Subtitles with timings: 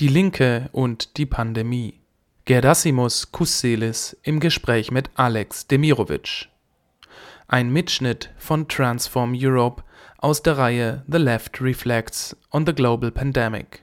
[0.00, 2.00] Die Linke und die Pandemie.
[2.46, 6.48] Gerdasimos Kousselis im Gespräch mit Alex Demirovic.
[7.48, 9.82] Ein Mitschnitt von Transform Europe
[10.16, 13.82] aus der Reihe The Left Reflects on the Global Pandemic.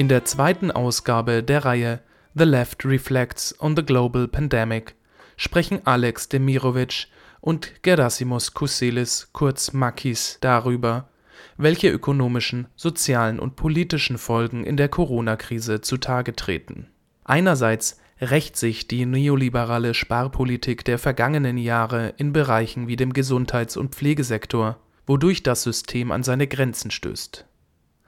[0.00, 2.00] In der zweiten Ausgabe der Reihe
[2.34, 4.94] The Left Reflects on the Global Pandemic
[5.36, 7.08] sprechen Alex Demirovic
[7.42, 11.10] und Gerasimos Kousselis kurz Makis darüber,
[11.58, 16.86] welche ökonomischen, sozialen und politischen Folgen in der Corona-Krise zutage treten.
[17.24, 23.94] Einerseits rächt sich die neoliberale Sparpolitik der vergangenen Jahre in Bereichen wie dem Gesundheits- und
[23.94, 27.44] Pflegesektor, wodurch das System an seine Grenzen stößt.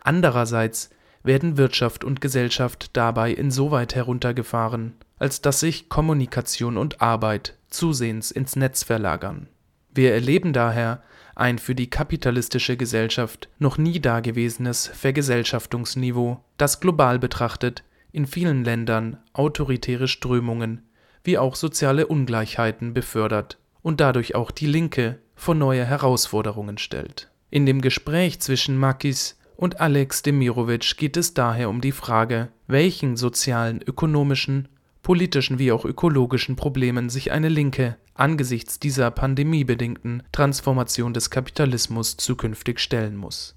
[0.00, 0.88] Andererseits
[1.24, 8.56] werden Wirtschaft und Gesellschaft dabei insoweit heruntergefahren, als dass sich Kommunikation und Arbeit zusehends ins
[8.56, 9.48] Netz verlagern.
[9.94, 11.02] Wir erleben daher
[11.34, 19.18] ein für die kapitalistische Gesellschaft noch nie dagewesenes Vergesellschaftungsniveau, das global betrachtet in vielen Ländern
[19.32, 20.82] autoritäre Strömungen
[21.24, 27.30] wie auch soziale Ungleichheiten befördert und dadurch auch die Linke vor neue Herausforderungen stellt.
[27.50, 33.16] In dem Gespräch zwischen Makis und Alex Demirovic geht es daher um die Frage, welchen
[33.16, 34.66] sozialen, ökonomischen,
[35.04, 42.80] politischen wie auch ökologischen Problemen sich eine Linke angesichts dieser pandemiebedingten Transformation des Kapitalismus zukünftig
[42.80, 43.54] stellen muss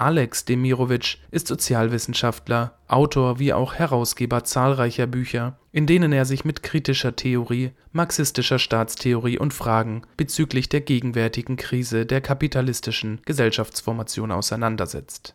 [0.00, 6.62] Alex Demirovic ist Sozialwissenschaftler, Autor wie auch Herausgeber zahlreicher Bücher, in denen er sich mit
[6.62, 15.34] kritischer Theorie, marxistischer Staatstheorie und Fragen bezüglich der gegenwärtigen Krise der kapitalistischen Gesellschaftsformation auseinandersetzt.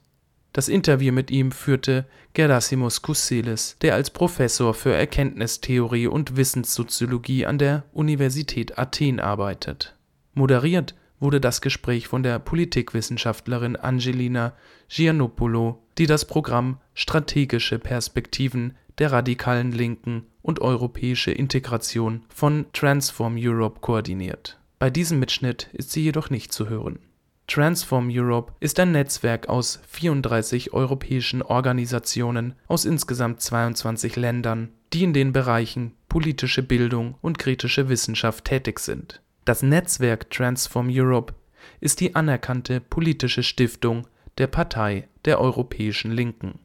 [0.52, 7.60] Das Interview mit ihm führte Gerasimos Kousselis, der als Professor für Erkenntnistheorie und Wissenssoziologie an
[7.60, 9.96] der Universität Athen arbeitet.
[10.34, 14.54] Moderiert wurde das Gespräch von der Politikwissenschaftlerin Angelina
[14.90, 23.80] Giannopoulou, die das Programm Strategische Perspektiven der radikalen Linken und europäische Integration von Transform Europe
[23.82, 24.60] koordiniert.
[24.80, 27.00] Bei diesem Mitschnitt ist sie jedoch nicht zu hören.
[27.48, 35.14] Transform Europe ist ein Netzwerk aus 34 europäischen Organisationen aus insgesamt 22 Ländern, die in
[35.14, 41.34] den Bereichen politische Bildung und kritische Wissenschaft tätig sind das Netzwerk Transform Europe
[41.80, 44.08] ist die anerkannte politische Stiftung
[44.38, 46.60] der Partei der Europäischen Linken.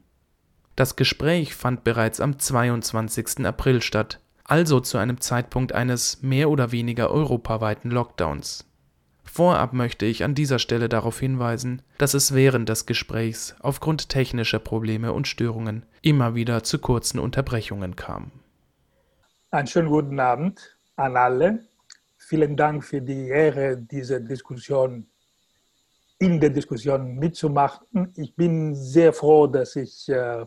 [0.75, 3.45] Das Gespräch fand bereits am 22.
[3.45, 8.67] April statt, also zu einem Zeitpunkt eines mehr oder weniger europaweiten Lockdowns.
[9.23, 14.59] Vorab möchte ich an dieser Stelle darauf hinweisen, dass es während des Gesprächs aufgrund technischer
[14.59, 18.31] Probleme und Störungen immer wieder zu kurzen Unterbrechungen kam.
[19.51, 21.70] Einen schönen guten Abend an alle.
[22.31, 25.05] Vielen Dank für die Ehre, diese Diskussion
[26.17, 28.13] in der Diskussion mitzumachen.
[28.15, 30.45] Ich bin sehr froh, dass ich äh,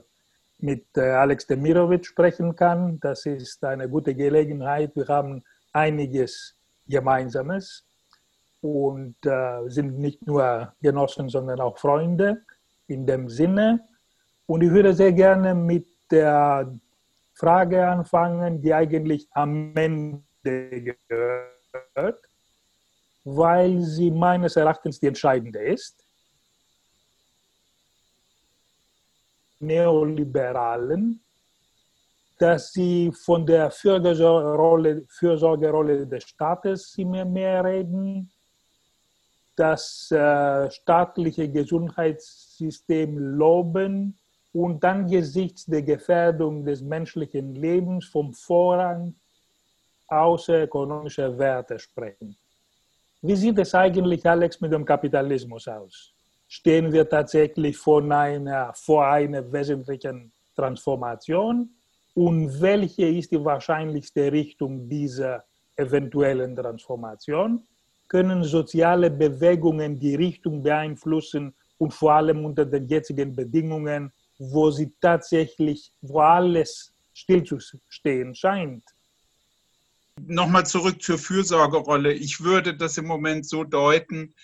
[0.61, 2.99] mit äh, Alex Demirovic sprechen kann.
[3.01, 4.97] Das ist eine gute Gelegenheit.
[4.97, 5.45] Wir haben
[5.75, 6.57] einiges
[6.89, 7.85] Gemeinsames
[8.63, 12.45] und äh, sind nicht nur Genossen, sondern auch Freunde
[12.87, 13.87] in dem Sinne.
[14.47, 16.75] Und ich würde sehr gerne mit der
[17.35, 21.54] Frage anfangen, die eigentlich am Ende gehört gehört,
[23.25, 26.07] weil sie meines Erachtens die entscheidende ist.
[29.61, 31.21] Neoliberalen,
[32.39, 38.31] dass sie von der Fürsorgerolle, Fürsorgerolle des Staates immer mehr reden,
[39.57, 44.19] das äh, staatliche Gesundheitssystem loben
[44.53, 49.15] und angesichts der Gefährdung des menschlichen Lebens vom Vorrang
[50.09, 52.37] außerökonomische Werte sprechen.
[53.23, 56.13] Wie sieht es eigentlich, Alex, mit dem Kapitalismus aus?
[56.47, 61.71] Stehen wir tatsächlich vor einer, vor einer wesentlichen Transformation?
[62.15, 65.43] Und welche ist die wahrscheinlichste Richtung dieser
[65.77, 67.67] eventuellen Transformation?
[68.07, 74.93] Können soziale Bewegungen die Richtung beeinflussen und vor allem unter den jetzigen Bedingungen, wo sie
[75.01, 78.85] tatsächlich, wo alles stillzustehen scheint?
[80.21, 82.13] Nochmal zurück zur Fürsorgerolle.
[82.13, 84.35] Ich würde das im Moment so deuten,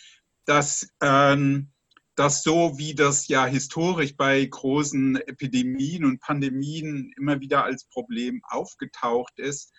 [0.45, 1.73] dass ähm,
[2.17, 8.43] das so, wie das ja historisch bei großen Epidemien und Pandemien immer wieder als Problem
[8.45, 9.73] aufgetaucht ist,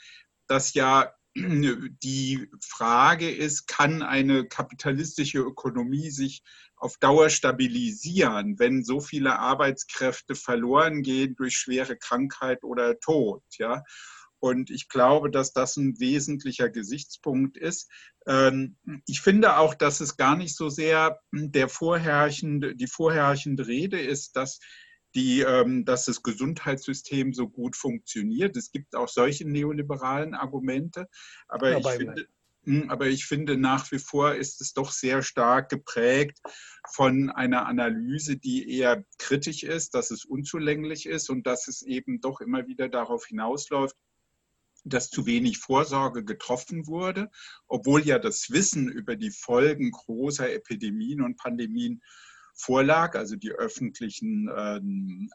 [0.47, 6.41] dass ja die Frage ist, kann eine kapitalistische Ökonomie sich
[6.77, 13.43] auf Dauer stabilisieren, wenn so viele Arbeitskräfte verloren gehen durch schwere Krankheit oder Tod.
[13.59, 13.83] Ja?
[14.41, 17.91] Und ich glaube, dass das ein wesentlicher Gesichtspunkt ist.
[18.25, 24.01] Ähm, ich finde auch, dass es gar nicht so sehr der vorherrschende, die vorherrschende Rede
[24.01, 24.59] ist, dass
[25.13, 28.57] die, ähm, dass das Gesundheitssystem so gut funktioniert.
[28.57, 31.07] Es gibt auch solche neoliberalen Argumente,
[31.47, 32.27] aber, ich, finde,
[32.63, 36.39] hm, aber ich finde nach wie vor ist es doch sehr stark geprägt
[36.91, 42.21] von einer Analyse, die eher kritisch ist, dass es unzulänglich ist und dass es eben
[42.21, 43.95] doch immer wieder darauf hinausläuft,
[44.83, 47.29] dass zu wenig Vorsorge getroffen wurde,
[47.67, 52.01] obwohl ja das Wissen über die Folgen großer Epidemien und Pandemien
[52.53, 54.81] vorlag, also die öffentlichen äh,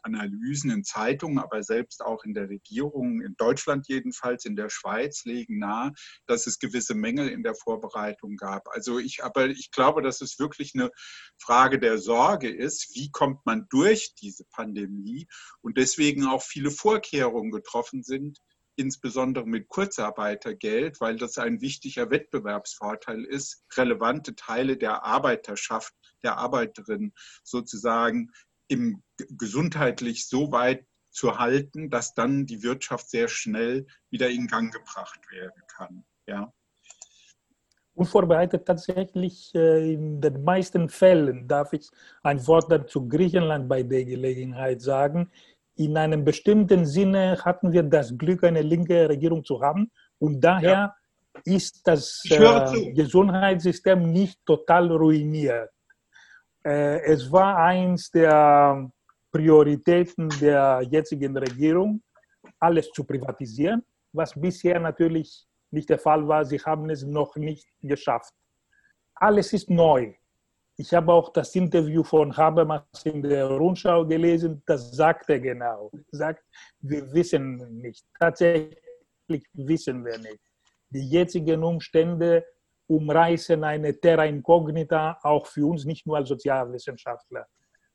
[0.03, 5.25] Analysen in Zeitungen, aber selbst auch in der Regierung, in Deutschland jedenfalls, in der Schweiz,
[5.25, 5.93] legen nahe,
[6.25, 8.67] dass es gewisse Mängel in der Vorbereitung gab.
[8.69, 10.91] Also ich, aber ich glaube, dass es wirklich eine
[11.37, 15.27] Frage der Sorge ist, wie kommt man durch diese Pandemie
[15.61, 18.39] und deswegen auch viele Vorkehrungen getroffen sind,
[18.77, 25.93] insbesondere mit Kurzarbeitergeld, weil das ein wichtiger Wettbewerbsvorteil ist, relevante Teile der Arbeiterschaft,
[26.23, 27.13] der Arbeiterin
[27.43, 28.31] sozusagen
[28.67, 34.71] im gesundheitlich so weit zu halten, dass dann die Wirtschaft sehr schnell wieder in Gang
[34.71, 36.05] gebracht werden kann.
[36.27, 36.53] Ja.
[37.95, 41.89] Unvorbereitet tatsächlich äh, in den meisten Fällen, darf ich
[42.21, 45.31] ein Wort dazu Griechenland bei der Gelegenheit sagen,
[45.77, 49.91] in einem bestimmten Sinne hatten wir das Glück, eine linke Regierung zu haben.
[50.19, 50.95] Und daher ja.
[51.45, 55.69] ist das äh, Gesundheitssystem nicht total ruiniert.
[56.65, 58.89] Äh, es war eins der
[59.31, 62.01] Prioritäten der jetzigen Regierung,
[62.59, 66.43] alles zu privatisieren, was bisher natürlich nicht der Fall war.
[66.43, 68.33] Sie haben es noch nicht geschafft.
[69.15, 70.13] Alles ist neu.
[70.79, 75.89] Ich habe auch das Interview von Habermas in der Rundschau gelesen, das sagt er genau.
[75.93, 76.43] Er sagt,
[76.79, 78.05] wir wissen nicht.
[78.19, 80.39] Tatsächlich wissen wir nicht.
[80.89, 82.45] Die jetzigen Umstände
[82.87, 87.47] umreißen eine Terra Incognita auch für uns, nicht nur als Sozialwissenschaftler.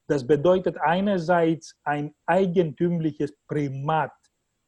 [0.08, 4.12] Das bedeutet einerseits ein eigentümliches Primat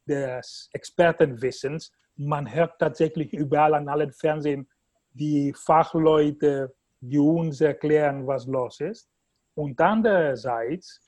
[0.07, 1.91] des Expertenwissens.
[2.15, 4.69] Man hört tatsächlich überall an allen Fernsehen
[5.11, 9.09] die Fachleute die uns erklären, was los ist.
[9.55, 11.01] Und andererseits,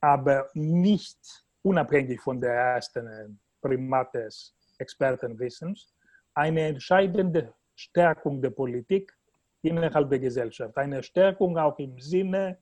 [0.00, 1.18] aber nicht
[1.62, 5.92] unabhängig von der ersten Primat des Expertenwissens,
[6.34, 9.12] eine entscheidende Stärkung der Politik
[9.62, 10.76] innerhalb der Gesellschaft.
[10.76, 12.58] Eine Stärkung auch im Sinne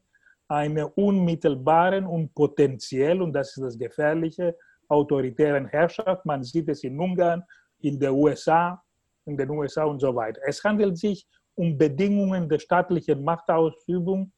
[0.48, 4.56] einer unmittelbaren und potenziell, und das ist das Gefährliche,
[4.88, 6.24] autoritären Herrschaft.
[6.24, 7.42] Man sieht es in Ungarn,
[7.80, 8.82] in den USA,
[9.24, 10.40] in den USA und so weiter.
[10.46, 11.26] Es handelt sich
[11.56, 14.32] um Bedingungen der staatlichen Machtausübung,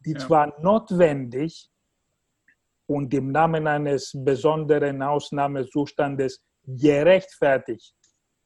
[0.00, 0.18] die ja.
[0.18, 1.70] zwar notwendig
[2.86, 7.94] und im Namen eines besonderen Ausnahmezustandes gerechtfertigt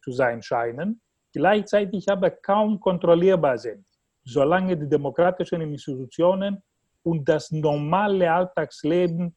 [0.02, 1.00] zu sein scheinen,
[1.32, 3.86] gleichzeitig aber kaum kontrollierbar sind,
[4.24, 6.62] solange die demokratischen Institutionen
[7.02, 9.34] und das normale Alltagsleben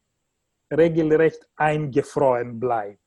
[0.71, 2.99] regelrecht eingefroren bleiben.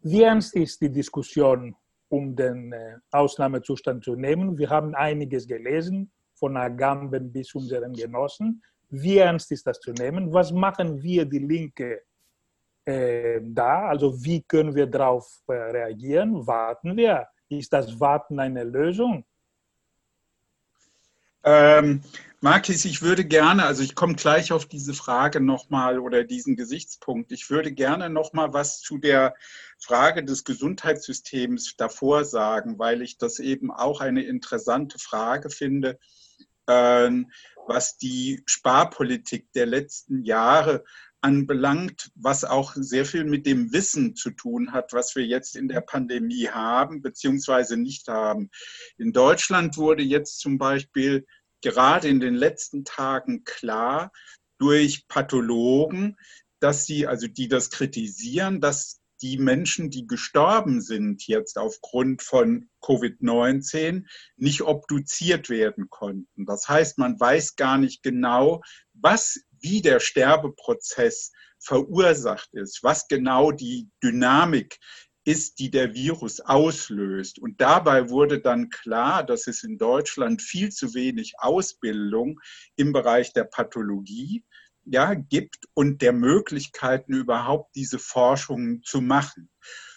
[0.00, 1.76] Wie ernst ist die Diskussion
[2.12, 4.58] um den äh, Ausnahmezustand zu nehmen.
[4.58, 8.62] Wir haben einiges gelesen, von Agamben bis unseren Genossen.
[8.90, 10.30] Wie ernst ist das zu nehmen?
[10.30, 12.02] Was machen wir, die Linke,
[12.84, 13.88] äh, da?
[13.88, 16.46] Also wie können wir darauf äh, reagieren?
[16.46, 17.26] Warten wir?
[17.48, 19.24] Ist das Warten eine Lösung?
[21.44, 22.02] Ähm,
[22.40, 27.30] Markis, ich würde gerne, also ich komme gleich auf diese Frage nochmal oder diesen Gesichtspunkt.
[27.30, 29.34] Ich würde gerne nochmal was zu der
[29.78, 36.00] Frage des Gesundheitssystems davor sagen, weil ich das eben auch eine interessante Frage finde,
[36.66, 37.30] ähm,
[37.68, 40.84] was die Sparpolitik der letzten Jahre
[41.22, 45.68] anbelangt, was auch sehr viel mit dem Wissen zu tun hat, was wir jetzt in
[45.68, 48.50] der Pandemie haben beziehungsweise nicht haben.
[48.98, 51.26] In Deutschland wurde jetzt zum Beispiel
[51.62, 54.12] gerade in den letzten Tagen klar
[54.58, 56.16] durch Pathologen,
[56.60, 62.68] dass sie, also die das kritisieren, dass die Menschen, die gestorben sind jetzt aufgrund von
[62.82, 64.04] Covid-19,
[64.36, 66.44] nicht obduziert werden konnten.
[66.44, 68.62] Das heißt, man weiß gar nicht genau,
[68.92, 74.78] was, wie der Sterbeprozess verursacht ist, was genau die Dynamik
[75.24, 77.38] ist, die der Virus auslöst.
[77.38, 82.40] Und dabei wurde dann klar, dass es in Deutschland viel zu wenig Ausbildung
[82.76, 84.44] im Bereich der Pathologie
[84.84, 89.48] ja, gibt und der Möglichkeiten überhaupt diese Forschungen zu machen.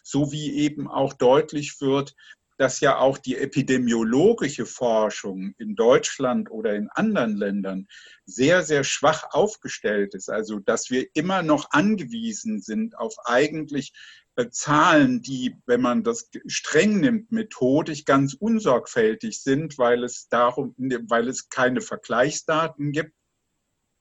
[0.04, 2.16] So wie eben auch deutlich wird,
[2.58, 7.88] dass ja auch die epidemiologische Forschung in Deutschland oder in anderen Ländern
[8.26, 10.30] sehr, sehr schwach aufgestellt ist.
[10.30, 13.94] Also dass wir immer noch angewiesen sind auf eigentlich
[14.36, 20.76] äh, Zahlen, die, wenn man das streng nimmt, methodisch ganz unsorgfältig sind, weil es darum,
[20.78, 23.14] weil es keine Vergleichsdaten gibt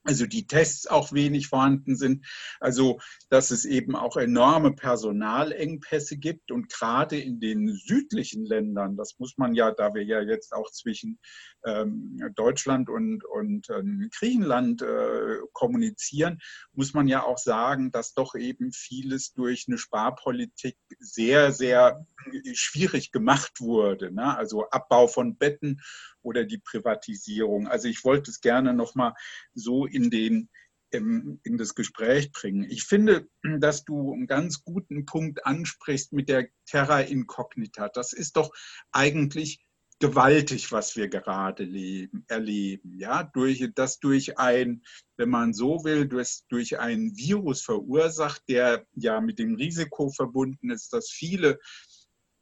[0.05, 2.27] also die Tests auch wenig vorhanden sind,
[2.61, 9.19] also dass es eben auch enorme Personalengpässe gibt und gerade in den südlichen Ländern, das
[9.19, 11.19] muss man ja, da wir ja jetzt auch zwischen
[11.65, 16.41] ähm, Deutschland und, und ähm, Griechenland äh, kommunizieren,
[16.73, 22.07] muss man ja auch sagen, dass doch eben vieles durch eine Sparpolitik sehr, sehr
[22.53, 24.13] schwierig gemacht wurde.
[24.13, 24.37] Ne?
[24.37, 25.81] Also Abbau von Betten
[26.25, 27.69] oder die Privatisierung.
[27.69, 29.15] Also ich wollte es gerne nochmal
[29.55, 30.49] so in den
[30.91, 32.71] in das Gespräch bringen.
[32.71, 37.89] Ich finde, dass du einen ganz guten Punkt ansprichst mit der Terra Incognita.
[37.89, 38.55] Das ist doch
[38.93, 39.65] eigentlich
[40.01, 42.99] gewaltig, was wir gerade leben, erleben.
[42.99, 44.83] Ja, durch, das durch ein,
[45.17, 50.71] wenn man so will, durch, durch ein Virus verursacht, der ja mit dem Risiko verbunden
[50.71, 51.59] ist, dass viele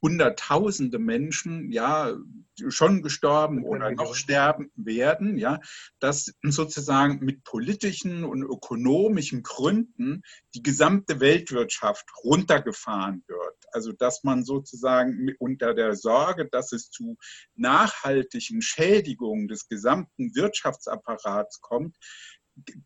[0.03, 2.13] Hunderttausende Menschen ja
[2.69, 5.61] schon gestorben oder noch sterben werden, ja,
[6.01, 10.23] dass sozusagen mit politischen und ökonomischen Gründen
[10.55, 13.57] die gesamte Weltwirtschaft runtergefahren wird.
[13.73, 17.17] Also dass man sozusagen unter der Sorge, dass es zu
[17.55, 21.97] nachhaltigen Schädigungen des gesamten Wirtschaftsapparats kommt,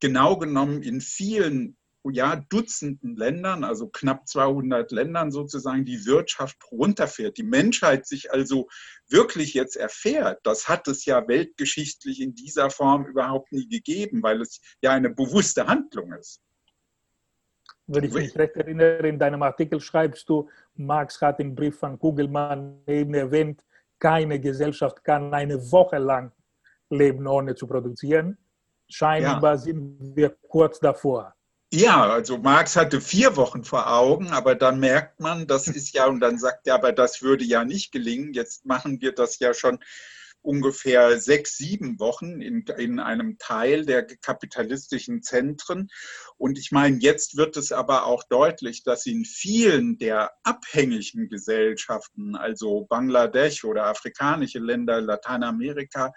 [0.00, 1.76] genau genommen in vielen
[2.10, 7.38] ja, Dutzenden Ländern, also knapp 200 Ländern sozusagen, die Wirtschaft runterfährt.
[7.38, 8.68] Die Menschheit sich also
[9.08, 14.40] wirklich jetzt erfährt, das hat es ja weltgeschichtlich in dieser Form überhaupt nie gegeben, weil
[14.40, 16.40] es ja eine bewusste Handlung ist.
[17.88, 21.96] Wenn ich mich recht erinnere, in deinem Artikel schreibst du, Marx hat im Brief von
[21.98, 23.64] Kugelmann eben erwähnt,
[23.98, 26.32] keine Gesellschaft kann eine Woche lang
[26.90, 28.36] leben, ohne zu produzieren.
[28.88, 29.56] Scheinbar ja.
[29.56, 31.35] sind wir kurz davor.
[31.72, 36.06] Ja, also Marx hatte vier Wochen vor Augen, aber dann merkt man, das ist ja,
[36.06, 38.32] und dann sagt er, aber das würde ja nicht gelingen.
[38.34, 39.78] Jetzt machen wir das ja schon
[40.42, 45.88] ungefähr sechs, sieben Wochen in, in einem Teil der kapitalistischen Zentren.
[46.36, 52.36] Und ich meine, jetzt wird es aber auch deutlich, dass in vielen der abhängigen Gesellschaften,
[52.36, 56.12] also Bangladesch oder afrikanische Länder, Lateinamerika,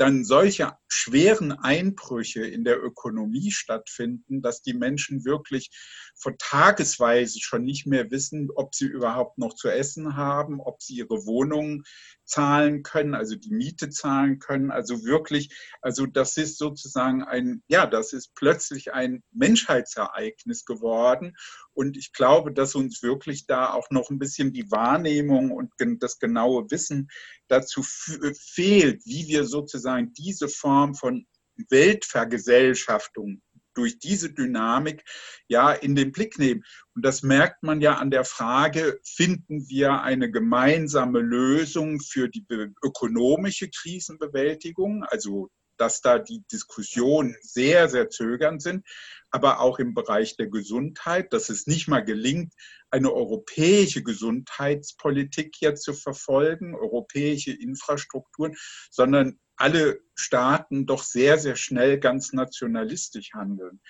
[0.00, 5.68] dann solche schweren Einbrüche in der Ökonomie stattfinden, dass die Menschen wirklich
[6.16, 10.94] von tagesweise schon nicht mehr wissen, ob sie überhaupt noch zu essen haben, ob sie
[10.94, 11.84] ihre Wohnungen
[12.30, 14.70] zahlen können, also die Miete zahlen können.
[14.70, 21.36] Also wirklich, also das ist sozusagen ein, ja, das ist plötzlich ein Menschheitsereignis geworden.
[21.72, 26.18] Und ich glaube, dass uns wirklich da auch noch ein bisschen die Wahrnehmung und das
[26.18, 27.08] genaue Wissen
[27.48, 31.26] dazu fehlt, wie wir sozusagen diese Form von
[31.68, 33.42] Weltvergesellschaftung
[33.80, 35.04] durch diese Dynamik
[35.48, 36.62] ja in den Blick nehmen.
[36.94, 42.44] Und das merkt man ja an der Frage, finden wir eine gemeinsame Lösung für die
[42.84, 48.86] ökonomische Krisenbewältigung, also dass da die Diskussionen sehr, sehr zögernd sind,
[49.30, 52.52] aber auch im Bereich der Gesundheit, dass es nicht mal gelingt,
[52.90, 58.54] eine europäische Gesundheitspolitik hier zu verfolgen, europäische Infrastrukturen,
[58.90, 63.80] sondern alle Staaten doch sehr, sehr schnell ganz nationalistisch handeln.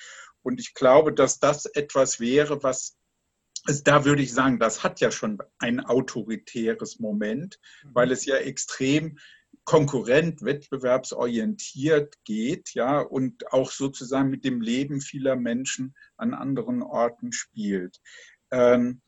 [0.43, 2.97] Und ich glaube, dass das etwas wäre, was,
[3.65, 7.91] also da würde ich sagen, das hat ja schon ein autoritäres Moment, mhm.
[7.95, 9.19] weil es ja extrem
[9.65, 17.33] konkurrent, wettbewerbsorientiert geht, ja, und auch sozusagen mit dem Leben vieler Menschen an anderen Orten
[17.33, 18.01] spielt.
[18.51, 19.03] Ähm,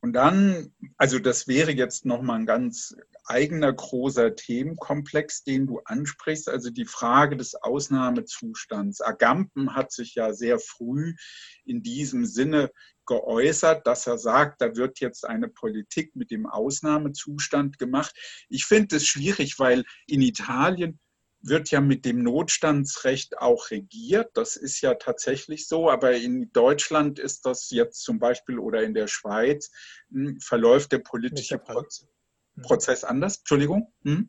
[0.00, 6.48] und dann, also das wäre jetzt nochmal ein ganz eigener großer Themenkomplex, den du ansprichst,
[6.48, 9.00] also die Frage des Ausnahmezustands.
[9.00, 11.14] Agamben hat sich ja sehr früh
[11.64, 12.70] in diesem Sinne
[13.06, 18.14] geäußert, dass er sagt, da wird jetzt eine Politik mit dem Ausnahmezustand gemacht.
[18.48, 21.00] Ich finde es schwierig, weil in Italien
[21.40, 24.30] wird ja mit dem Notstandsrecht auch regiert.
[24.34, 25.90] Das ist ja tatsächlich so.
[25.90, 29.70] Aber in Deutschland ist das jetzt zum Beispiel oder in der Schweiz
[30.10, 32.08] hm, verläuft der politische Prozess,
[32.56, 32.62] hm.
[32.62, 33.38] Prozess anders.
[33.38, 33.92] Entschuldigung.
[34.04, 34.28] Hm?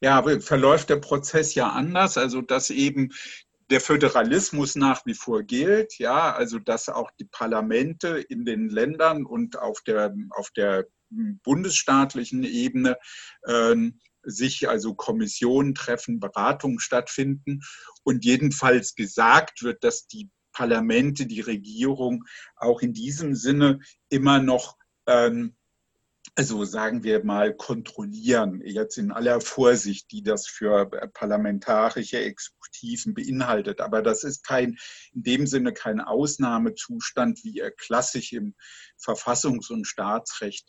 [0.00, 2.18] Ja, verläuft der Prozess ja anders.
[2.18, 3.12] Also dass eben
[3.70, 9.26] der Föderalismus nach wie vor gilt, ja, also dass auch die Parlamente in den Ländern
[9.26, 12.96] und auf der, auf der bundesstaatlichen Ebene
[13.42, 13.74] äh,
[14.26, 17.62] sich also Kommissionen treffen, Beratungen stattfinden
[18.02, 22.24] und jedenfalls gesagt wird, dass die Parlamente, die Regierung
[22.56, 25.56] auch in diesem Sinne immer noch ähm,
[26.34, 33.80] also sagen wir mal, kontrollieren, jetzt in aller Vorsicht, die das für parlamentarische Exekutiven beinhaltet.
[33.80, 34.76] Aber das ist kein,
[35.14, 38.54] in dem Sinne kein Ausnahmezustand, wie er klassisch im
[39.02, 40.68] Verfassungs- und Staatsrecht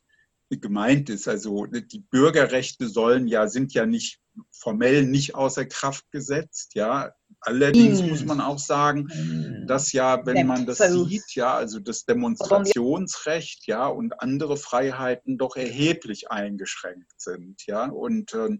[0.49, 1.27] gemeint ist.
[1.27, 7.13] Also die Bürgerrechte sollen ja, sind ja nicht formell nicht außer Kraft gesetzt, ja.
[7.41, 9.67] Allerdings muss man auch sagen, mm.
[9.67, 15.55] dass ja, wenn man das sieht, ja, also das Demonstrationsrecht, ja, und andere Freiheiten doch
[15.55, 17.85] erheblich eingeschränkt sind, ja.
[17.85, 18.57] Und äh,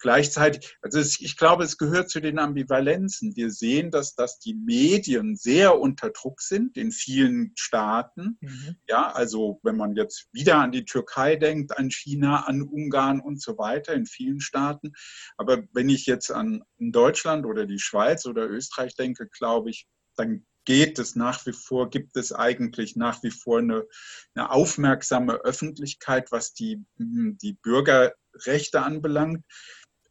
[0.00, 3.36] gleichzeitig, also es, ich glaube, es gehört zu den Ambivalenzen.
[3.36, 8.76] Wir sehen, dass, dass die Medien sehr unter Druck sind in vielen Staaten, mhm.
[8.88, 9.12] ja.
[9.12, 13.56] Also wenn man jetzt wieder an die Türkei denkt, an China, an Ungarn und so
[13.56, 14.92] weiter, in vielen Staaten.
[15.36, 19.86] Aber wenn ich jetzt an Deutschland oder die Schweiz oder Österreich denke, glaube ich,
[20.16, 23.86] dann geht es nach wie vor, gibt es eigentlich nach wie vor eine,
[24.34, 29.44] eine aufmerksame Öffentlichkeit, was die, die Bürgerrechte anbelangt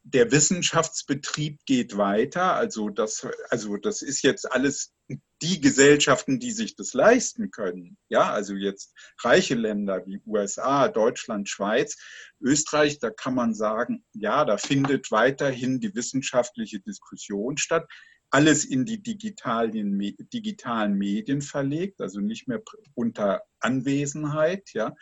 [0.07, 2.53] der Wissenschaftsbetrieb geht weiter.
[2.53, 4.93] Also das, also das ist jetzt alles
[5.45, 7.97] die Gesellschaften, die sich das leisten können.
[8.09, 11.97] Ja, also jetzt reiche Länder wie USA, Deutschland, Schweiz,
[12.41, 17.87] Österreich, da kann man sagen, ja, da findet weiterhin die wissenschaftliche Diskussion statt
[18.31, 19.97] alles in die digitalen,
[20.33, 22.61] digitalen Medien verlegt, also nicht mehr
[22.93, 24.71] unter Anwesenheit.
[24.73, 24.95] Ja.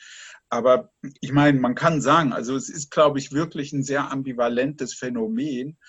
[0.50, 4.94] Aber ich meine, man kann sagen, also es ist, glaube ich, wirklich ein sehr ambivalentes
[4.94, 5.80] Phänomen.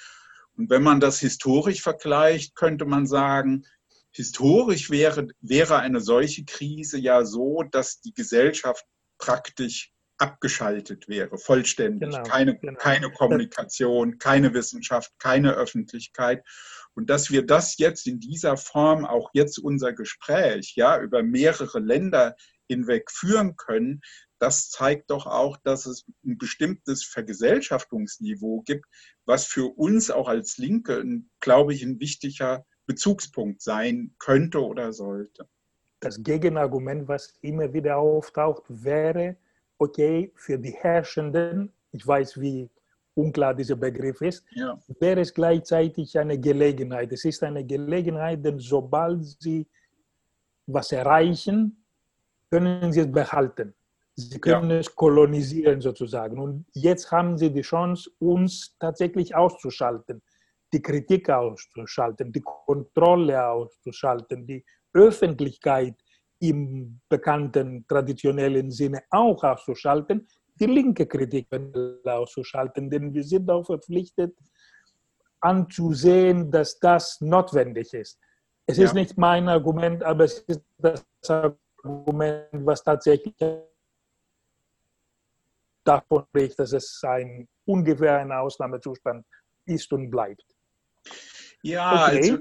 [0.56, 3.66] Und wenn man das historisch vergleicht, könnte man sagen,
[4.14, 8.84] historisch wäre, wäre eine solche Krise ja so, dass die Gesellschaft
[9.18, 12.10] praktisch abgeschaltet wäre, vollständig.
[12.10, 12.78] Genau, keine, genau.
[12.78, 16.44] keine Kommunikation, keine Wissenschaft, keine Öffentlichkeit.
[16.94, 21.80] Und dass wir das jetzt in dieser Form, auch jetzt unser Gespräch, ja, über mehrere
[21.80, 22.36] Länder
[22.68, 24.00] hinweg führen können,
[24.38, 28.86] das zeigt doch auch, dass es ein bestimmtes Vergesellschaftungsniveau gibt,
[29.24, 31.02] was für uns auch als Linke,
[31.40, 35.48] glaube ich, ein wichtiger Bezugspunkt sein könnte oder sollte.
[36.00, 39.36] Das Gegenargument, was immer wieder auftaucht, wäre,
[39.78, 42.68] okay, für die Herrschenden, ich weiß, wie
[43.14, 44.78] unklar dieser Begriff ist, ja.
[45.00, 47.12] wäre es gleichzeitig eine Gelegenheit.
[47.12, 49.66] Es ist eine Gelegenheit, denn sobald sie
[50.66, 51.84] was erreichen,
[52.50, 53.74] können sie es behalten.
[54.16, 54.78] Sie können ja.
[54.78, 56.38] es kolonisieren sozusagen.
[56.38, 60.22] Und jetzt haben sie die Chance, uns tatsächlich auszuschalten,
[60.74, 65.94] die Kritik auszuschalten, die Kontrolle auszuschalten, die Öffentlichkeit
[66.40, 71.46] im bekannten traditionellen Sinne auch auszuschalten, die linke Kritik
[72.04, 74.36] auszuschalten, denn wir sind auch verpflichtet
[75.40, 78.18] anzusehen, dass das notwendig ist.
[78.66, 78.84] Es ja.
[78.84, 83.34] ist nicht mein Argument, aber es ist das Argument, was tatsächlich
[85.84, 89.24] davon spricht, dass es ein ungefähr ein Ausnahmezustand
[89.66, 90.53] ist und bleibt.
[91.62, 92.16] Ja, okay.
[92.18, 92.38] also.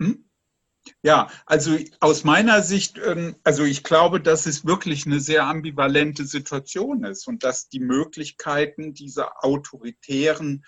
[0.00, 0.28] Hm?
[1.02, 6.24] Ja, also aus meiner Sicht, ähm, also ich glaube, dass es wirklich eine sehr ambivalente
[6.24, 10.64] Situation ist und dass die Möglichkeiten dieser autoritären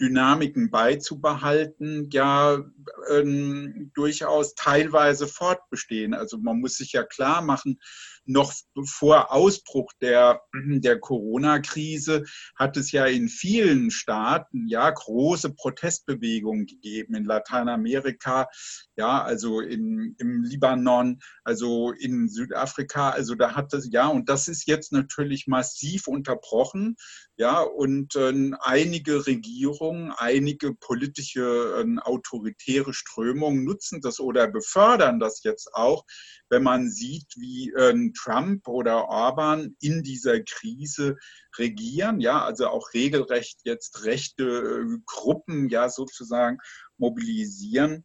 [0.00, 2.62] Dynamiken beizubehalten, ja
[3.10, 6.14] ähm, durchaus teilweise fortbestehen.
[6.14, 7.80] Also man muss sich ja klar machen,
[8.28, 8.52] noch
[8.84, 17.14] vor Ausbruch der, der Corona-Krise hat es ja in vielen Staaten ja große Protestbewegungen gegeben,
[17.14, 18.48] in Lateinamerika,
[18.96, 24.48] ja, also in, im Libanon, also in Südafrika, also da hat es, ja, und das
[24.48, 26.96] ist jetzt natürlich massiv unterbrochen,
[27.38, 35.42] ja, und äh, einige Regierungen, einige politische äh, autoritäre Strömungen nutzen das oder befördern das
[35.44, 36.04] jetzt auch,
[36.48, 41.16] wenn man sieht, wie äh, Trump oder Orban in dieser Krise
[41.58, 46.58] regieren, ja, also auch regelrecht jetzt rechte äh, Gruppen ja sozusagen
[46.98, 48.04] mobilisieren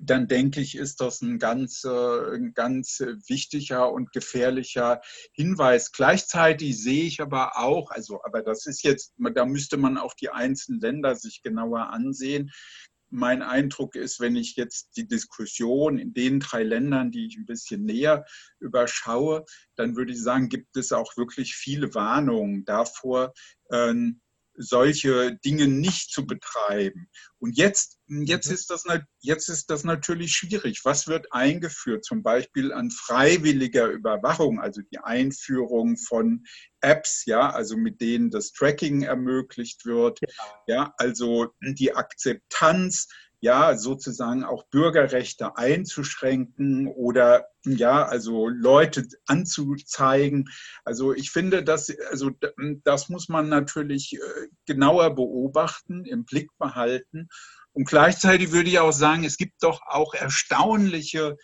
[0.00, 5.00] dann denke ich, ist das ein ganz, äh, ein ganz wichtiger und gefährlicher
[5.32, 5.92] Hinweis.
[5.92, 10.30] Gleichzeitig sehe ich aber auch, also, aber das ist jetzt, da müsste man auch die
[10.30, 12.50] einzelnen Länder sich genauer ansehen.
[13.10, 17.46] Mein Eindruck ist, wenn ich jetzt die Diskussion in den drei Ländern, die ich ein
[17.46, 18.24] bisschen näher
[18.60, 19.44] überschaue,
[19.76, 23.32] dann würde ich sagen, gibt es auch wirklich viele Warnungen davor,
[23.70, 24.20] ähm,
[24.58, 27.08] solche Dinge nicht zu betreiben.
[27.38, 28.54] Und jetzt, jetzt, mhm.
[28.54, 28.84] ist das,
[29.20, 30.80] jetzt ist das natürlich schwierig.
[30.84, 32.04] Was wird eingeführt?
[32.04, 36.44] Zum Beispiel an freiwilliger Überwachung, also die Einführung von
[36.80, 40.20] Apps, ja, also mit denen das Tracking ermöglicht wird.
[40.20, 40.28] Ja,
[40.66, 43.06] ja also die Akzeptanz
[43.40, 50.48] ja, sozusagen auch Bürgerrechte einzuschränken oder ja, also Leute anzuzeigen.
[50.84, 52.30] Also ich finde, dass, also
[52.84, 57.28] das muss man natürlich äh, genauer beobachten, im Blick behalten.
[57.72, 61.36] Und gleichzeitig würde ich auch sagen, es gibt doch auch erstaunliche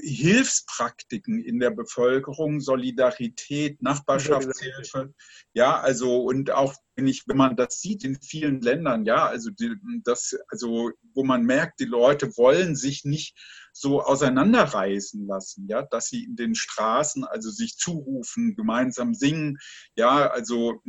[0.00, 5.12] Hilfspraktiken in der Bevölkerung, Solidarität, Nachbarschaftshilfe,
[5.52, 9.50] ja, also und auch wenn ich, wenn man das sieht in vielen Ländern, ja, also
[9.50, 13.36] die, das, also wo man merkt, die Leute wollen sich nicht
[13.76, 19.58] so auseinanderreißen lassen, ja, dass sie in den Straßen also sich zurufen, gemeinsam singen,
[19.96, 20.80] ja, also,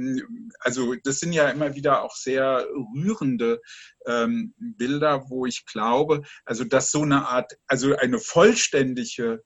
[0.60, 3.60] also das sind ja immer wieder auch sehr rührende
[4.06, 9.44] ähm, Bilder, wo ich glaube, also dass so eine Art, also eine vollständige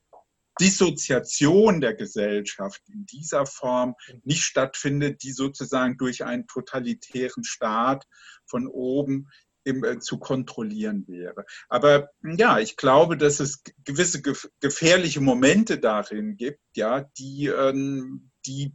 [0.60, 8.06] Dissoziation der Gesellschaft in dieser Form nicht stattfindet, die sozusagen durch einen totalitären Staat
[8.46, 9.30] von oben
[9.66, 11.46] äh, zu kontrollieren wäre.
[11.68, 14.22] Aber ja, ich glaube, dass es gewisse
[14.60, 18.74] gefährliche Momente darin gibt, ja, die, ähm, die,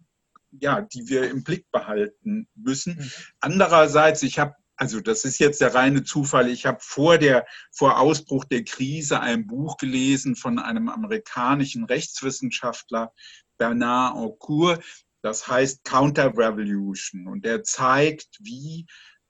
[0.50, 2.96] ja, die wir im Blick behalten müssen.
[2.96, 3.10] Mhm.
[3.40, 6.48] Andererseits, ich habe also das ist jetzt der reine Zufall.
[6.48, 13.12] Ich habe vor der vor Ausbruch der Krise ein Buch gelesen von einem amerikanischen Rechtswissenschaftler
[13.56, 14.82] Bernard Aucourt.
[15.22, 18.86] Das heißt Counter Revolution und er zeigt, wie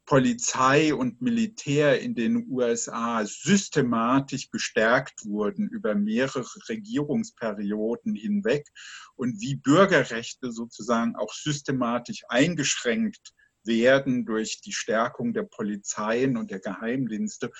[0.06, 8.68] Polizei und Militär in den USA systematisch gestärkt wurden über mehrere Regierungsperioden hinweg
[9.16, 13.32] und wie Bürgerrechte sozusagen auch systematisch eingeschränkt
[13.64, 17.50] werden durch die Stärkung der Polizeien und der Geheimdienste,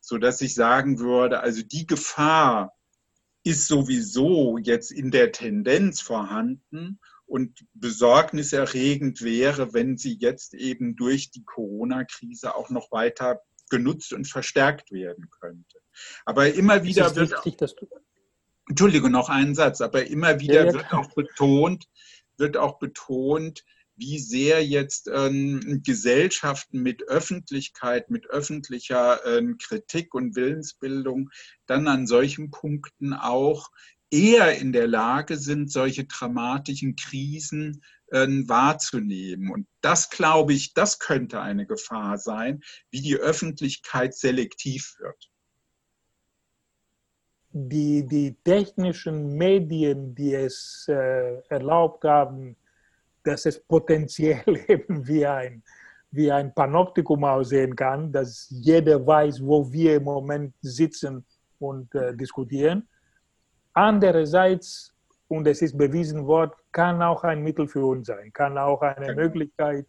[0.00, 2.72] so dass ich sagen würde, also die Gefahr
[3.42, 7.00] ist sowieso jetzt in der Tendenz vorhanden
[7.30, 13.40] und besorgniserregend wäre, wenn sie jetzt eben durch die Corona-Krise auch noch weiter
[13.70, 15.78] genutzt und verstärkt werden könnte.
[16.24, 17.86] Aber immer wieder wird wichtig, du
[18.68, 21.86] Entschuldige noch einen Satz, aber immer wieder ja, wird auch betont,
[22.36, 23.64] wird auch betont,
[23.94, 31.30] wie sehr jetzt ähm, Gesellschaften mit Öffentlichkeit, mit öffentlicher ähm, Kritik und Willensbildung
[31.66, 33.70] dann an solchen Punkten auch
[34.10, 39.50] eher in der Lage sind, solche dramatischen Krisen äh, wahrzunehmen.
[39.50, 45.30] Und das, glaube ich, das könnte eine Gefahr sein, wie die Öffentlichkeit selektiv wird.
[47.52, 52.56] Die, die technischen Medien, die es äh, erlaubt haben,
[53.24, 55.62] dass es potenziell eben wie ein,
[56.10, 61.24] wie ein Panoptikum aussehen kann, dass jeder weiß, wo wir im Moment sitzen
[61.58, 62.88] und äh, diskutieren
[63.80, 64.92] Andererseits,
[65.28, 69.06] und es ist bewiesen worden, kann auch ein Mittel für uns sein, kann auch eine
[69.06, 69.22] genau.
[69.22, 69.86] Möglichkeit,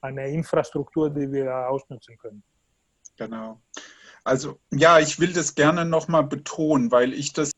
[0.00, 2.42] eine Infrastruktur, die wir ausnutzen können.
[3.18, 3.60] Genau.
[4.24, 7.50] Also ja, ich will das gerne nochmal betonen, weil ich das,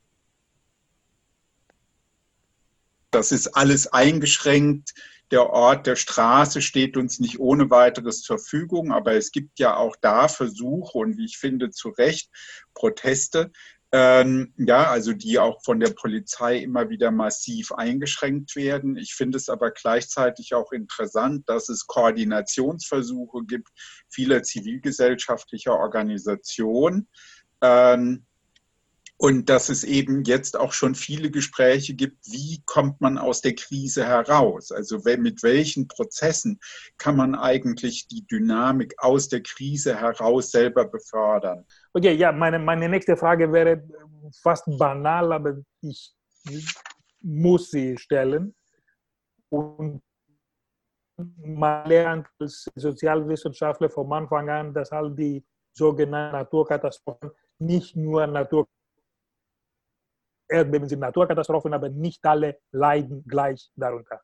[3.12, 4.94] das ist alles eingeschränkt.
[5.30, 9.76] Der Ort der Straße steht uns nicht ohne weiteres zur Verfügung, aber es gibt ja
[9.76, 12.30] auch da Versuche und wie ich finde zu Recht
[12.74, 13.52] Proteste.
[13.90, 18.96] Ähm, ja, also die auch von der Polizei immer wieder massiv eingeschränkt werden.
[18.96, 23.68] Ich finde es aber gleichzeitig auch interessant, dass es Koordinationsversuche gibt
[24.10, 27.08] vieler zivilgesellschaftlicher Organisationen.
[27.62, 28.26] Ähm,
[29.20, 33.56] und dass es eben jetzt auch schon viele Gespräche gibt, wie kommt man aus der
[33.56, 34.70] Krise heraus?
[34.70, 36.60] Also mit welchen Prozessen
[36.98, 41.66] kann man eigentlich die Dynamik aus der Krise heraus selber befördern?
[41.92, 43.82] Okay, ja, meine, meine nächste Frage wäre
[44.42, 46.14] fast banal, aber ich
[47.20, 48.54] muss sie stellen.
[49.50, 50.02] Und
[51.16, 58.78] man lernt als Sozialwissenschaftler vom Anfang an, dass all die sogenannten Naturkatastrophen nicht nur Naturkatastrophen
[60.48, 64.20] Erdbeben sind Naturkatastrophen, aber nicht alle leiden gleich darunter.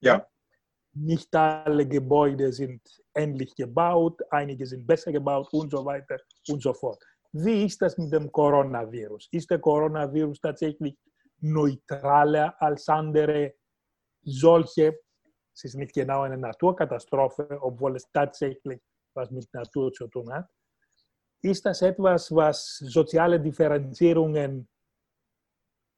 [0.00, 0.26] Ja.
[0.94, 2.82] Nicht alle Gebäude sind
[3.14, 7.02] ähnlich gebaut, einige sind besser gebaut und so weiter und so fort.
[7.32, 9.28] Wie ist das mit dem Coronavirus?
[9.32, 10.96] Ist der Coronavirus tatsächlich
[11.40, 13.54] neutraler als andere
[14.22, 14.98] solche?
[15.54, 18.80] Es ist nicht genau eine Naturkatastrophe, obwohl es tatsächlich
[19.14, 20.48] was mit Natur zu tun hat.
[21.42, 24.68] Ist das etwas, was soziale Differenzierungen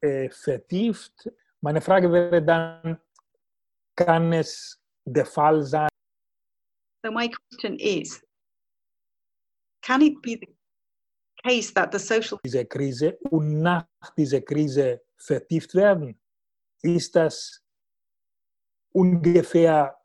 [0.05, 1.31] äh, vertieft.
[1.61, 2.99] Meine Frage wäre dann,
[3.95, 5.89] kann es der Fall sein?
[7.05, 8.21] So my question is,
[9.81, 10.47] can it be the
[11.43, 13.85] case that the social diese Krise und nach
[14.17, 16.19] dieser Krise vertieft werden?
[16.81, 17.61] Ist das
[18.91, 19.95] ungefähr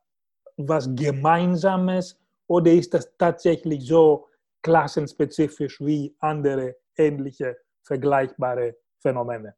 [0.56, 4.28] was Gemeinsames oder ist das tatsächlich so,
[4.62, 9.56] klassenspezifisch wie andere ähnliche vergleichbare Phänomene?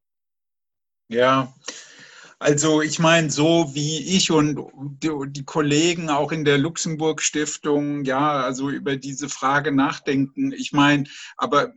[1.08, 1.52] Ja,
[2.42, 4.58] also ich meine, so wie ich und
[5.02, 10.52] die, Kollegen auch in der Luxemburg Stiftung, ja, also über diese Frage nachdenken.
[10.52, 11.04] Ich meine,
[11.36, 11.72] aber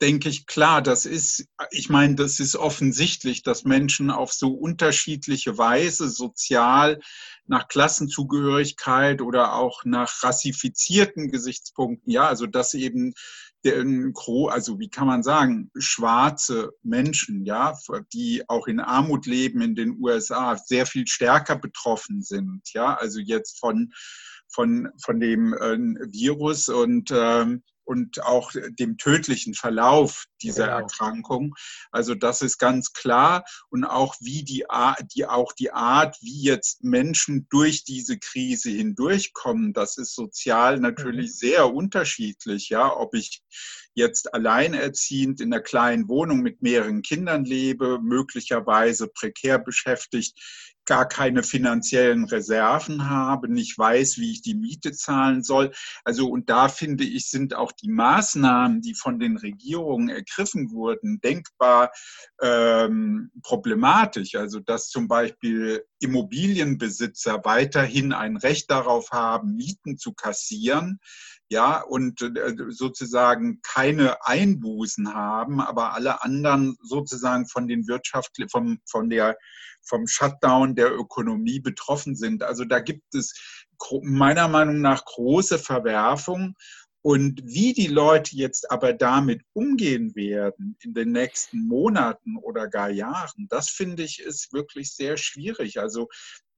[0.00, 5.58] denke ich, klar, das ist, ich meine, das ist offensichtlich, dass Menschen auf so unterschiedliche
[5.58, 7.00] Weise sozial
[7.46, 13.14] nach Klassenzugehörigkeit oder auch nach rassifizierten Gesichtspunkten, ja, also dass eben
[13.64, 17.74] also wie kann man sagen, schwarze Menschen, ja,
[18.12, 23.20] die auch in Armut leben in den USA, sehr viel stärker betroffen sind, ja, also
[23.20, 23.92] jetzt von
[24.50, 25.76] von, von dem äh,
[26.10, 30.78] Virus und ähm, und auch dem tödlichen Verlauf dieser genau.
[30.80, 31.54] Erkrankung.
[31.90, 34.66] Also das ist ganz klar und auch wie die,
[35.14, 41.30] die, auch die Art, wie jetzt Menschen durch diese Krise hindurchkommen, das ist sozial natürlich
[41.30, 41.36] mhm.
[41.36, 42.68] sehr unterschiedlich.
[42.68, 43.42] Ja, ob ich
[43.94, 50.38] jetzt alleinerziehend in einer kleinen Wohnung mit mehreren Kindern lebe, möglicherweise prekär beschäftigt,
[50.88, 55.70] gar keine finanziellen Reserven habe, nicht weiß, wie ich die Miete zahlen soll.
[56.02, 61.20] Also und da finde ich, sind auch die Maßnahmen, die von den Regierungen ergriffen wurden,
[61.20, 61.92] denkbar
[62.40, 64.34] ähm, problematisch.
[64.34, 71.00] Also dass zum Beispiel Immobilienbesitzer weiterhin ein Recht darauf haben, Mieten zu kassieren,
[71.50, 78.80] ja, und äh, sozusagen keine Einbußen haben, aber alle anderen sozusagen von den Wirtschaft, vom,
[78.86, 79.38] von der,
[79.82, 82.42] vom Shutdown der Ökonomie betroffen sind.
[82.42, 83.34] Also da gibt es
[84.02, 86.54] meiner Meinung nach große Verwerfungen.
[87.00, 92.90] Und wie die Leute jetzt aber damit umgehen werden in den nächsten Monaten oder gar
[92.90, 95.78] Jahren, das finde ich ist wirklich sehr schwierig.
[95.78, 96.08] Also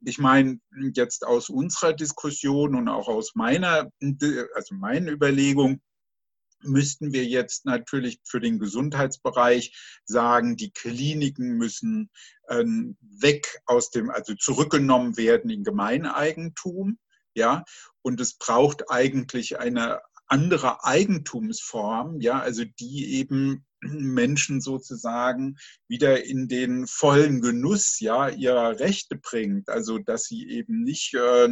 [0.03, 0.61] ich meine,
[0.95, 3.91] jetzt aus unserer Diskussion und auch aus meiner,
[4.55, 5.83] also meinen Überlegungen,
[6.63, 12.11] müssten wir jetzt natürlich für den Gesundheitsbereich sagen, die Kliniken müssen
[12.49, 16.99] ähm, weg aus dem, also zurückgenommen werden in Gemeineigentum.
[17.35, 17.65] Ja,
[18.03, 25.57] und es braucht eigentlich eine andere Eigentumsform, ja, also die eben Menschen sozusagen
[25.89, 29.69] wieder in den vollen Genuss ja ihrer Rechte bringt.
[29.69, 31.49] Also dass sie eben nicht äh,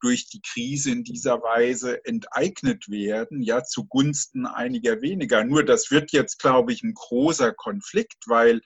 [0.00, 5.44] durch die Krise in dieser Weise enteignet werden, ja zugunsten einiger weniger.
[5.44, 8.60] Nur das wird jetzt, glaube ich, ein großer Konflikt, weil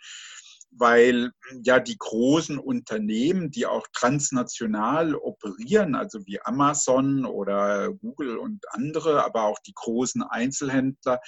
[0.71, 8.65] weil ja die großen Unternehmen, die auch transnational operieren, also wie Amazon oder Google und
[8.71, 11.21] andere, aber auch die großen Einzelhändler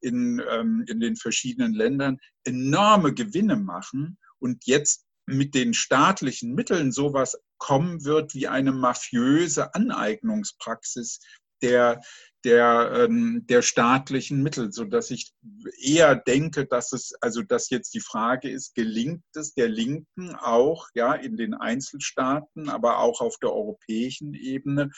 [0.00, 6.92] in, ähm, in den verschiedenen Ländern enorme Gewinne machen und jetzt mit den staatlichen Mitteln
[6.92, 11.20] sowas kommen wird wie eine mafiöse Aneignungspraxis
[11.64, 12.00] der,
[12.44, 15.32] der, ähm, der staatlichen Mittel, so dass ich
[15.80, 20.88] eher denke, dass es, also dass jetzt die Frage ist, gelingt es der Linken auch,
[20.94, 24.90] ja, in den Einzelstaaten, aber auch auf der europäischen Ebene,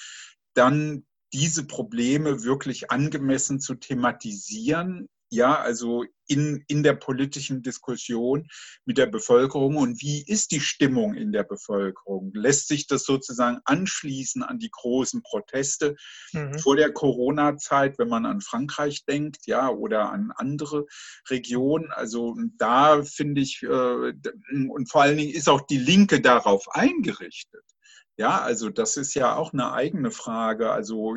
[0.54, 8.48] dann diese Probleme wirklich angemessen zu thematisieren, ja, also in, in der politischen Diskussion
[8.84, 12.32] mit der Bevölkerung und wie ist die Stimmung in der Bevölkerung?
[12.34, 15.94] Lässt sich das sozusagen anschließen an die großen Proteste
[16.32, 16.58] mhm.
[16.58, 20.86] vor der Corona-Zeit, wenn man an Frankreich denkt, ja, oder an andere
[21.30, 21.92] Regionen?
[21.92, 27.62] Also da finde ich, äh, und vor allen Dingen ist auch die Linke darauf eingerichtet.
[28.18, 30.70] Ja, also das ist ja auch eine eigene Frage.
[30.70, 31.16] Also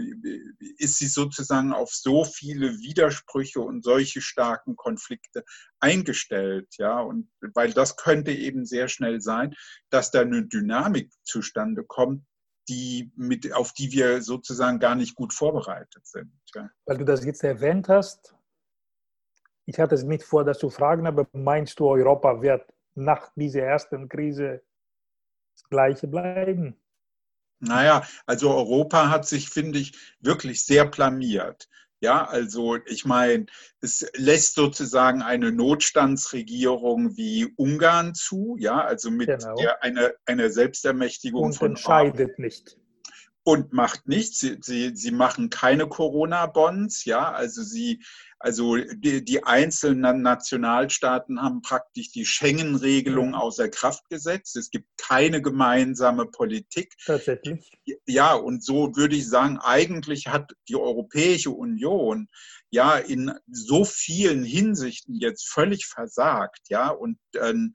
[0.77, 5.45] ist sie sozusagen auf so viele Widersprüche und solche starken Konflikte
[5.79, 9.55] eingestellt, ja, und weil das könnte eben sehr schnell sein,
[9.89, 12.25] dass da eine Dynamik zustande kommt,
[12.67, 16.33] die mit, auf die wir sozusagen gar nicht gut vorbereitet sind.
[16.53, 16.69] Ja.
[16.85, 18.35] Weil du das jetzt erwähnt hast,
[19.65, 23.61] ich hatte es nicht vor, das zu fragen, aber meinst du, Europa wird nach dieser
[23.61, 24.63] ersten Krise
[25.55, 26.75] das Gleiche bleiben?
[27.59, 31.67] Naja, also Europa hat sich, finde ich, wirklich sehr blamiert.
[32.01, 33.47] Ja, also ich meine,
[33.81, 39.55] es lässt sozusagen eine Notstandsregierung wie Ungarn zu, ja, also mit genau.
[39.55, 42.39] der, eine, eine Selbstermächtigung Und von entscheidet Ort.
[42.39, 42.77] nicht.
[43.43, 44.39] Und macht nichts.
[44.39, 48.01] Sie, sie, sie machen keine Corona-Bonds, ja, also sie
[48.39, 54.55] also die, die, einzelnen Nationalstaaten haben praktisch die Schengen-Regelung außer Kraft gesetzt.
[54.55, 56.93] Es gibt keine gemeinsame Politik.
[57.05, 57.69] Tatsächlich.
[58.07, 62.29] Ja, und so würde ich sagen, eigentlich hat die Europäische Union
[62.69, 66.69] ja in so vielen Hinsichten jetzt völlig versagt.
[66.69, 67.73] Ja, und ähm,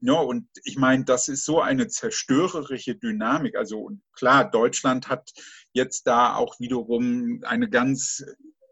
[0.00, 3.56] ja, und ich meine, das ist so eine zerstörerische Dynamik.
[3.56, 5.30] Also klar, Deutschland hat
[5.72, 8.24] jetzt da auch wiederum eine ganz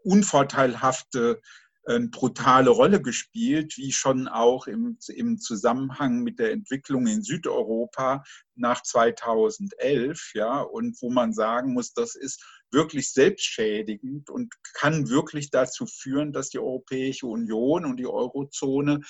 [0.05, 1.41] unvorteilhafte
[1.87, 8.23] eine brutale Rolle gespielt, wie schon auch im, im Zusammenhang mit der Entwicklung in Südeuropa
[8.55, 15.51] nach 2011, ja, und wo man sagen muss, das ist wirklich selbstschädigend und kann wirklich
[15.51, 19.01] dazu führen, dass die Europäische Union und die Eurozone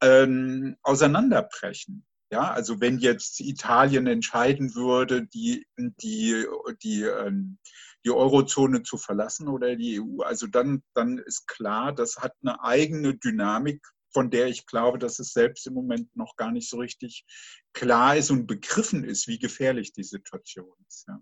[0.00, 2.06] ähm, auseinanderbrechen.
[2.30, 6.44] Ja, also wenn jetzt Italien entscheiden würde, die, die,
[6.82, 7.58] die, ähm,
[8.04, 12.62] die Eurozone zu verlassen oder die EU, also dann, dann ist klar, das hat eine
[12.64, 13.80] eigene Dynamik,
[14.12, 17.24] von der ich glaube, dass es selbst im Moment noch gar nicht so richtig
[17.72, 21.06] klar ist und begriffen ist, wie gefährlich die Situation ist.
[21.06, 21.20] Ja.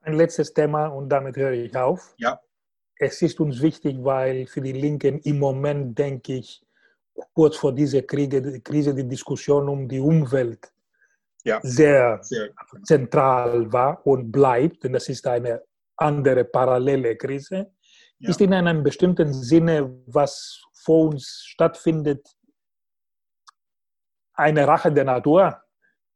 [0.00, 2.14] Ein letztes Thema und damit höre ich auf.
[2.18, 2.40] Ja.
[2.96, 6.63] Es ist uns wichtig, weil für die Linken im Moment, denke ich,
[7.32, 10.72] kurz vor dieser Kriege, Krise die Diskussion um die Umwelt
[11.44, 11.60] ja.
[11.62, 12.50] sehr, sehr
[12.82, 14.84] zentral war und bleibt.
[14.84, 15.62] Denn das ist eine
[15.96, 17.72] andere parallele Krise.
[18.18, 18.30] Ja.
[18.30, 22.26] Ist in einem bestimmten Sinne, was vor uns stattfindet,
[24.34, 25.60] eine Rache der Natur?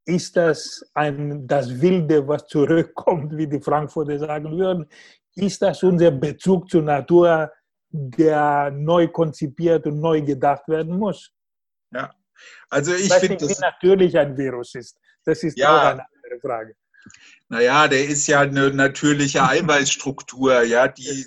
[0.05, 4.87] Ist das ein, das Wilde, was zurückkommt, wie die Frankfurter sagen würden?
[5.35, 7.53] Ist das unser Bezug zur Natur,
[7.91, 11.33] der neu konzipiert und neu gedacht werden muss.
[11.93, 12.15] Ja,
[12.69, 13.49] also ich, finde das.
[13.49, 14.99] Wie natürlich ein Virus ist.
[15.25, 16.77] Das ist ja, auch eine andere Frage.
[17.51, 21.25] Naja, der ist ja eine natürliche Eiweißstruktur, ja, die,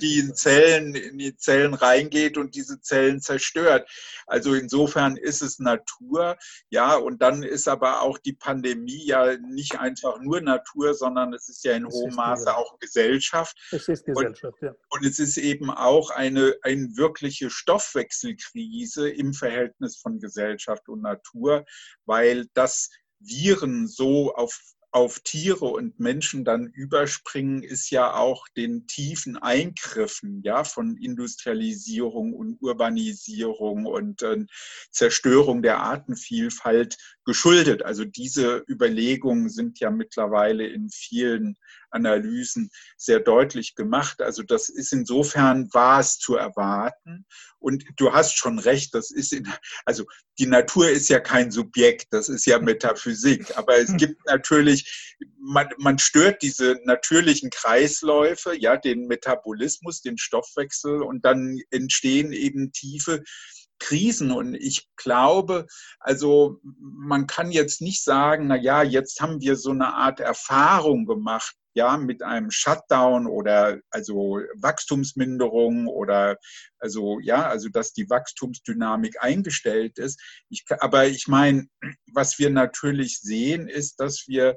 [0.00, 3.90] die in Zellen, in die Zellen reingeht und diese Zellen zerstört.
[4.28, 6.36] Also insofern ist es Natur,
[6.70, 11.48] ja, und dann ist aber auch die Pandemie ja nicht einfach nur Natur, sondern es
[11.48, 13.58] ist ja in hohem Maße auch Gesellschaft.
[13.72, 14.74] Es ist Gesellschaft, und, ja.
[14.90, 21.64] Und es ist eben auch eine, eine wirkliche Stoffwechselkrise im Verhältnis von Gesellschaft und Natur,
[22.04, 24.56] weil das Viren so auf
[24.96, 32.32] auf Tiere und Menschen dann überspringen, ist ja auch den tiefen Eingriffen ja, von Industrialisierung
[32.32, 34.46] und Urbanisierung und äh,
[34.90, 37.84] Zerstörung der Artenvielfalt geschuldet.
[37.84, 41.58] Also diese Überlegungen sind ja mittlerweile in vielen
[41.90, 44.20] Analysen sehr deutlich gemacht.
[44.20, 47.26] Also das ist insofern war es zu erwarten.
[47.58, 49.48] Und du hast schon recht, das ist in,
[49.84, 50.04] also
[50.38, 53.56] die Natur ist ja kein Subjekt, das ist ja Metaphysik.
[53.56, 61.02] Aber es gibt natürlich, man, man stört diese natürlichen Kreisläufe, ja, den Metabolismus, den Stoffwechsel
[61.02, 63.22] und dann entstehen eben tiefe
[63.78, 64.30] Krisen.
[64.30, 65.66] Und ich glaube,
[66.00, 71.06] also man kann jetzt nicht sagen, na ja, jetzt haben wir so eine Art Erfahrung
[71.06, 76.38] gemacht, ja, mit einem Shutdown oder also Wachstumsminderung oder
[76.78, 80.20] also ja, also dass die Wachstumsdynamik eingestellt ist.
[80.48, 81.66] Ich, aber ich meine,
[82.12, 84.56] was wir natürlich sehen, ist, dass wir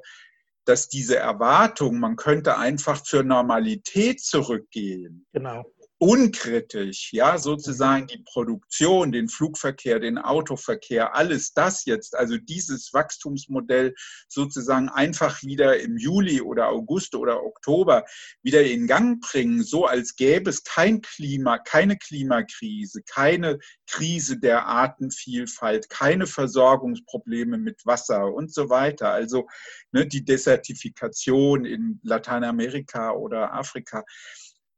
[0.66, 5.26] dass diese Erwartung, man könnte einfach zur Normalität zurückgehen.
[5.32, 5.64] Genau
[6.02, 13.94] unkritisch, ja, sozusagen die Produktion, den Flugverkehr, den Autoverkehr, alles das jetzt, also dieses Wachstumsmodell
[14.26, 18.06] sozusagen einfach wieder im Juli oder August oder Oktober
[18.42, 24.66] wieder in Gang bringen, so als gäbe es kein Klima, keine Klimakrise, keine Krise der
[24.68, 29.10] Artenvielfalt, keine Versorgungsprobleme mit Wasser und so weiter.
[29.10, 29.48] Also
[29.92, 34.02] ne, die Desertifikation in Lateinamerika oder Afrika.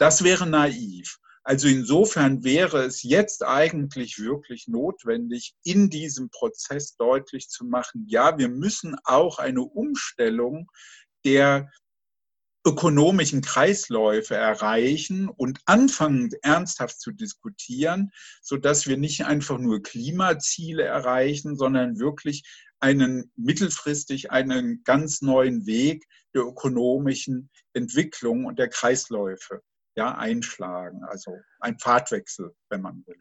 [0.02, 1.20] Das wäre naiv.
[1.44, 8.36] Also insofern wäre es jetzt eigentlich wirklich notwendig, in diesem Prozess deutlich zu machen, ja,
[8.36, 10.68] wir müssen auch eine Umstellung
[11.24, 11.70] der
[12.66, 18.10] ökonomischen Kreisläufe erreichen und anfangen ernsthaft zu diskutieren,
[18.42, 22.42] sodass wir nicht einfach nur Klimaziele erreichen, sondern wirklich
[22.80, 29.62] einen mittelfristig einen ganz neuen Weg der ökonomischen Entwicklung und der Kreisläufe
[29.94, 31.02] ja, einschlagen.
[31.04, 33.20] Also ein Pfadwechsel, wenn man will.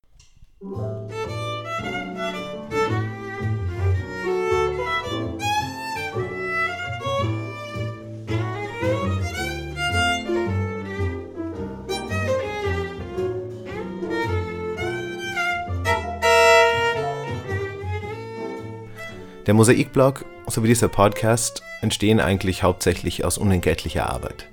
[19.48, 24.48] Der Mosaikblog sowie dieser Podcast entstehen eigentlich hauptsächlich aus unentgeltlicher Arbeit.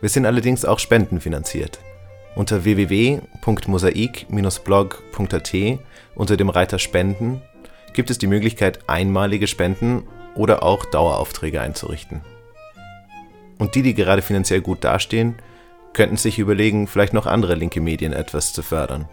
[0.00, 1.80] Wir sind allerdings auch spendenfinanziert.
[2.34, 5.54] Unter www.mosaik-blog.at
[6.16, 7.42] unter dem Reiter Spenden
[7.92, 12.22] gibt es die Möglichkeit, einmalige Spenden oder auch Daueraufträge einzurichten.
[13.58, 15.36] Und die, die gerade finanziell gut dastehen,
[15.92, 19.08] könnten sich überlegen, vielleicht noch andere linke Medien etwas zu fördern.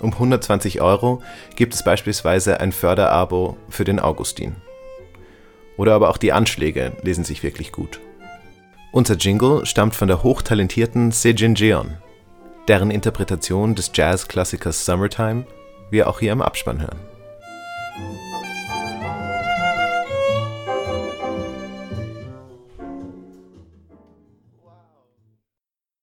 [0.00, 1.22] Um 120 Euro
[1.54, 4.56] gibt es beispielsweise ein Förderabo für den Augustin.
[5.76, 8.00] Oder aber auch die Anschläge lesen sich wirklich gut.
[8.92, 11.96] Unser Jingle stammt von der hochtalentierten Sejin Jeon,
[12.68, 15.46] deren Interpretation des Jazzklassikers Summertime
[15.88, 17.00] wir auch hier im Abspann hören.